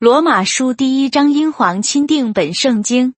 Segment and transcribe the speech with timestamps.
[0.00, 3.12] 罗马书第一章，英皇钦定本圣经。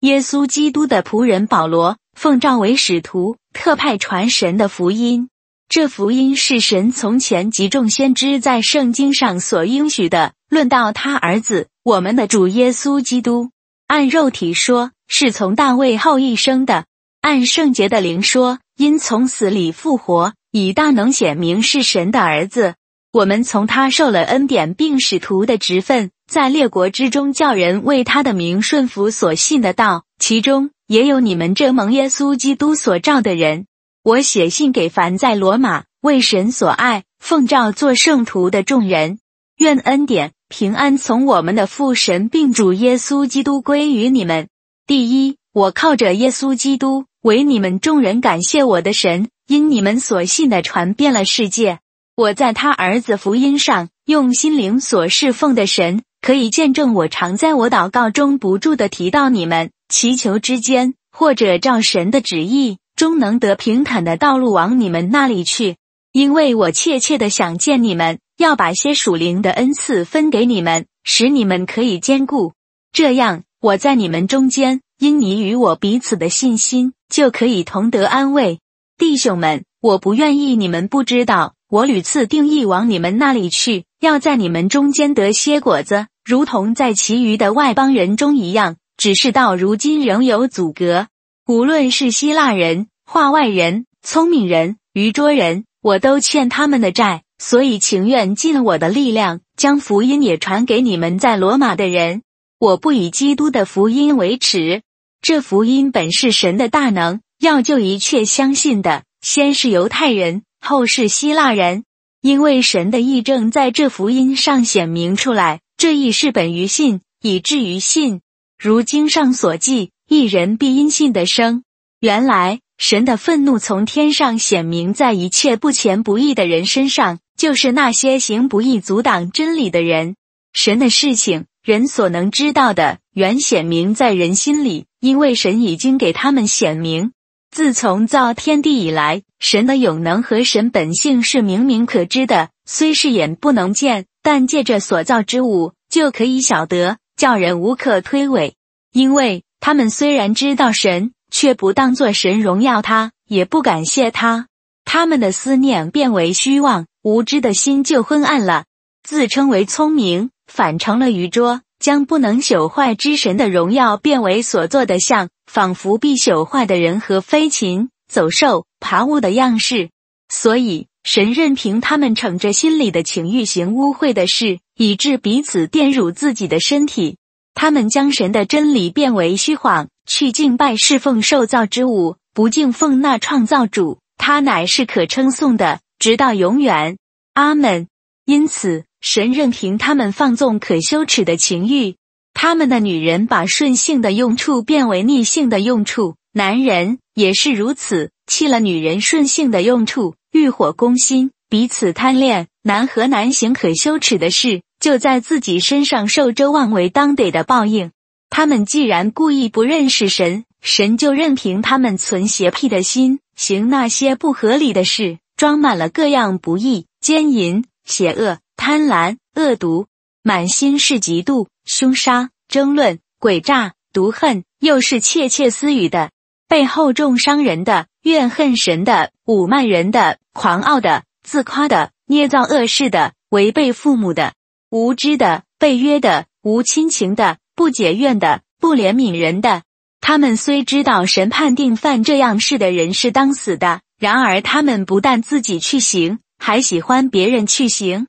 [0.00, 5.28] 耶稣基督的仆人保罗，奉召为使徒，特派传神的福音。
[5.68, 10.32] 这福音是神从前及众先知在圣经上所应许的。
[10.48, 13.50] 论到他儿子，我们的主耶稣基督，
[13.86, 16.84] 按肉体说，是从大卫后裔生的；
[17.20, 22.76] 按圣洁的灵说，因从死里复活，以大能显明是神的儿子。
[23.12, 26.10] 我们从他受了恩典，并使徒的职分。
[26.26, 33.66] 在列国之中，叫人为他的名顺服所信的道，其中也有你们这蒙耶稣基督所召的人。
[34.02, 39.18] 我写信给凡在罗马为神所爱、奉召做圣徒的众人，
[39.58, 44.48] 愿恩典平安从我们的父神并主耶稣基督归于你们。
[44.86, 51.80] 第一，我靠着耶稣基督为你们众人感谢我的神，因你们所信的传遍了世界。
[52.16, 56.02] 我在他儿子福音上用心灵所侍奉的神。
[56.24, 65.76] 可以见证，我常在我祷告中不住的提到你们，祈求之间，或者照神的旨意，终能得平坦的道路往你们那里去。
[66.12, 72.54] 因为我切切的想见你们，要把些属灵的恩赐分给你们，使你们可以兼顾。
[72.90, 78.60] 这样，我在你们中间，因你与我彼此的信心，就可以同得安慰。
[78.96, 86.06] 弟兄们，我不愿意你们不知道，我屡次定义往你们那里去，要在你们中间得些果子。
[86.24, 91.08] 如同在其余的外邦人中一样，只是到如今仍有阻隔。
[91.46, 102.22] 无论是希腊人、化外人、聪明人、愚拙人，我都欠他们的债，所以情愿尽我的力量，将福音也传给你们在罗马的人。
[102.58, 104.80] 我不以基督的福音为耻，
[105.20, 111.84] 这福音本是神的大能，要救一切相信的，先是犹太人，后是希腊人，
[112.22, 115.60] 因为神的义正在这福音上显明出来。
[115.76, 118.20] 这亦是本于信，以至于信。
[118.58, 121.64] 如经上所记，一人必因信的生。
[122.00, 130.16] 原来神的愤怒从天上显明在一切不虔不义的人身上，就是那些行不义、阻挡真理的人。
[130.52, 137.12] 神的事情，人所能知道的，原显明在人心里，因为神已经给他们显明。
[137.50, 144.06] 自从造天地以来，神的永能和神本性是明明可知的，虽是眼不能见。
[144.24, 148.54] 但借着所造之物，就可以晓得，叫人无可推诿。
[148.90, 154.48] 因为他们虽然知道神，却不当作神荣耀他，也不感谢他。
[154.86, 158.64] 他们的思念变为虚妄，无知的心就昏暗了。
[159.02, 169.90] 自称为聪明，反成了愚拙，将不能朽坏之神的荣耀变为所做的像，仿佛必朽坏的人和飞禽、走兽、爬物的样式。
[170.30, 170.86] 所以。
[171.04, 177.18] 神任凭他们逞着心里的情欲行污秽的事，以致彼此玷辱自己的身体。
[177.52, 183.98] 他们将神的真理变为虚谎，去敬拜侍奉受造之物，不敬奉那创造主。
[184.16, 186.96] 他乃是可称颂的，直到永远。
[187.34, 187.86] 阿门。
[188.24, 191.96] 因此，神任凭他们放纵可羞耻的情欲。
[192.32, 200.14] 他们的女人把顺性的用处变为逆性的用处，男人也是如此，弃了女人顺性的用处。
[200.34, 207.92] 欲火攻心，彼此贪恋，难和难行可羞耻的事，就在自己身上受周望为当得的报应。
[208.30, 219.86] 他们既然故意不认识神，神就任凭他们存邪僻的心，行那些不合理的事，装满了各样不义、奸淫、邪恶、贪婪、恶毒，
[220.24, 226.10] 满心是嫉妒、凶杀、争论、诡诈、毒恨，又是窃窃私语的，
[226.48, 227.86] 背后重伤人的。
[228.04, 234.34] 怨恨神的、侮慢人的、狂傲的、自夸的、捏造恶事的、违背父母的、
[234.70, 239.62] 无知的、被约的、无亲情的、不解怨的、不怜悯人的，
[240.02, 248.06] 他们虽知道神判定犯这样事的人是当死的，然而他们不但自己去行，还喜欢别人去行。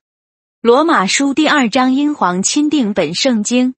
[0.61, 3.75] 罗马书第二章，英皇钦定本圣经。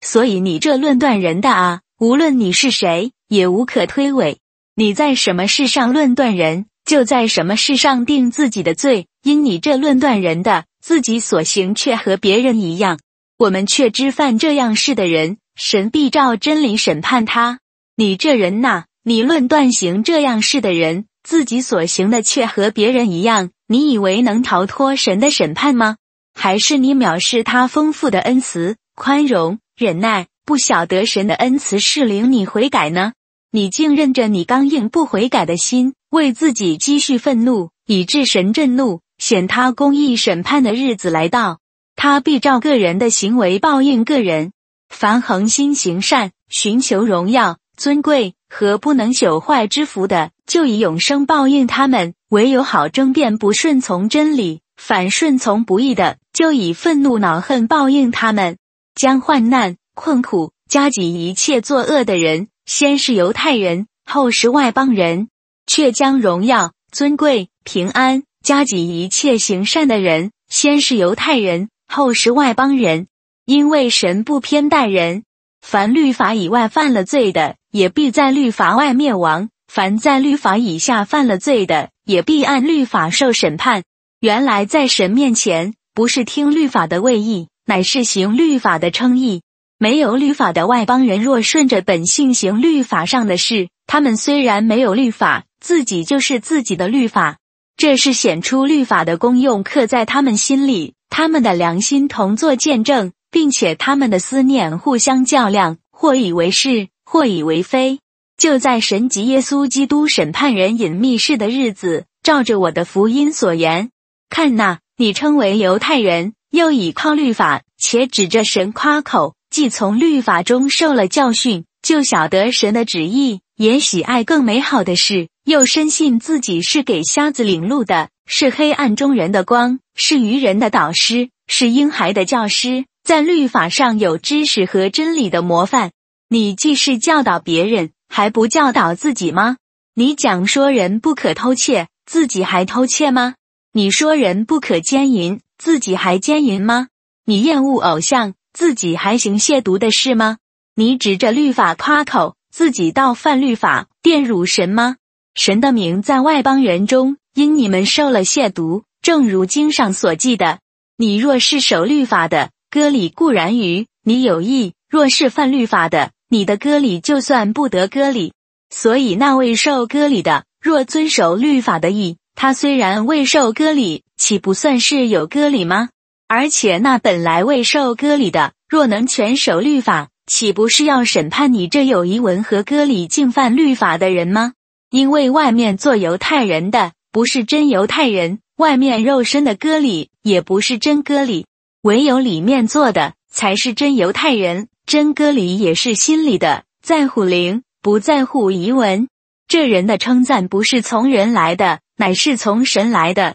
[0.00, 4.36] 所以你这论断人的啊，无论你是谁，也无可推诿。
[4.78, 9.08] 你在什么事上论断人，就在什么事上定自己的罪。
[9.24, 13.00] 因你这论断人的，自己所行却和别人一样。
[13.38, 17.58] 我们却知犯这样事的人，神必照真理审判他。
[17.96, 25.96] 你这人呐，你论断行这样事的人，自己所行的却和别人一样，你以为能逃脱神的审判吗？
[26.38, 33.14] 还是你藐视他丰富的恩慈、宽容、忍耐，不晓得神的恩慈是领你悔改呢？
[33.50, 41.58] 你竟任着你刚硬不悔改的心，为自己积蓄愤怒，以致神震怒，显他公义审判的日子来到。
[41.96, 44.52] 他必照个人的行为报应个人。
[44.90, 58.58] 凡恒心行善、寻求荣耀、尊贵和不能朽坏之福的，就以永生报应他们；唯有好争辩不顺从真理、反顺从不义的，就以愤怒恼恨报应他们。
[58.94, 65.28] 将患难困苦加给一切作恶的人，先是犹太人，后是外邦人；
[65.66, 71.70] 却将荣耀、尊贵、平安加给一切行善的人，先是犹太人。
[71.90, 73.06] 后是外邦人，
[73.46, 75.24] 因为神不偏待人，
[75.62, 83.82] 凡律法以外犯了罪的，也必在律法外灭亡；凡在律法以下犯了罪的，也必按律法受审判。
[84.20, 89.40] 原来在神面前，不是听律法的位义，乃是行律法的称义。
[89.80, 97.38] 没有律法的外邦人，若顺着本性行律法上的事，他们虽然没有律法，自己就是自己的律法。
[97.76, 100.94] 这是显出律法的功用，刻在他们心里。
[101.10, 108.00] 他们的良心同作见证，并且他们的思念互相较量，或以为是，或以为非。
[108.36, 113.90] 就在神及耶稣基督审判人隐秘事的日子，照着我的福音所言，
[114.28, 128.10] 看那，你称为犹太人，又倚靠律法，且指着神夸口，既从律法中受了教训，就晓得神的旨意，也喜爱更美好的事，又深信自己是给瞎子领路的。
[128.30, 135.92] 是黑暗中人的光，是愚人的导师，是婴孩的教师，在律法上有知识和真理的模范。
[136.28, 139.56] 你既是教导别人，还不教导自己吗？
[139.94, 143.36] 你讲说人不可偷窃，自己还偷窃吗？
[143.72, 146.88] 你说人不可奸淫，自己还奸淫吗？
[147.24, 150.38] 你厌恶偶像，自己还行亵渎的事吗？
[150.74, 154.96] 你指着律法夸口，自己倒犯律法，玷辱神吗？
[155.36, 157.18] 神的名在外邦人中。
[157.34, 160.58] 因你们受了亵渎，正如经上所记的。
[160.96, 168.32] 你若是守律法的，割礼固然于你有益；若是犯律法的，你的割礼就算不得割礼。
[168.70, 175.90] 所以那未受割礼的，若遵守律法的义，他虽然未受割礼，岂不算是有割礼吗？
[176.28, 184.52] 而且那本来未受割礼的，若能全守律法，岂不是要审判你这有遗文和割礼竟犯律法的人吗？
[184.90, 186.92] 因为外面做犹太人的。
[187.10, 191.46] 不是真犹太人，外面肉身的割礼也不是真割礼，
[191.80, 194.68] 唯有里面做的才是真犹太人。
[194.84, 199.08] 真割礼也是心里的，在乎灵，不在乎遗文。
[199.48, 203.34] 这人的称赞不是从人来的，乃是从神来的。